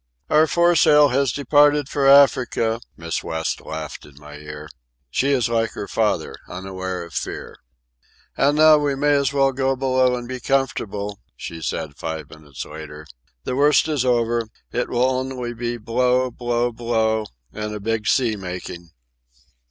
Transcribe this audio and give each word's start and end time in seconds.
"Our 0.31 0.47
foresail 0.47 1.09
has 1.09 1.31
departed 1.31 1.87
for 1.87 2.07
Africa," 2.07 2.81
Miss 2.97 3.23
West 3.23 3.61
laughed 3.63 4.03
in 4.03 4.15
my 4.17 4.37
ear. 4.37 4.67
She 5.11 5.29
is 5.29 5.47
like 5.47 5.73
her 5.73 5.87
father, 5.87 6.35
unaware 6.49 7.03
of 7.03 7.13
fear. 7.13 7.55
"And 8.35 8.57
now 8.57 8.79
we 8.79 8.95
may 8.95 9.13
as 9.13 9.31
well 9.31 9.51
go 9.51 9.75
below 9.75 10.15
and 10.15 10.27
be 10.27 10.39
comfortable," 10.39 11.19
she 11.35 11.61
said 11.61 11.97
five 11.97 12.31
minutes 12.31 12.65
later. 12.65 13.05
"The 13.43 13.55
worst 13.55 13.87
is 13.87 14.03
over. 14.03 14.47
It 14.71 14.89
will 14.89 15.03
only 15.07 15.53
be 15.53 15.77
blow, 15.77 16.31
blow, 16.31 16.71
blow, 16.71 17.27
and 17.53 17.71
a 17.75 17.79
big 17.79 18.07
sea 18.07 18.35
making." 18.35 18.89